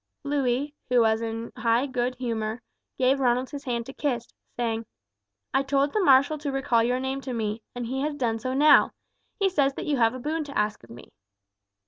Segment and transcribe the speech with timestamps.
[0.23, 2.63] Louis, who was in high good humour,
[2.97, 4.87] gave Ronald his hand to kiss, saying:
[5.53, 8.55] "I told the marshal to recall your name to me, and he has done so
[8.55, 8.93] now.
[9.39, 11.11] He says that you have a boon to ask of me."